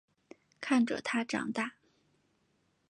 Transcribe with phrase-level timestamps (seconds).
[0.59, 1.75] 看着他长大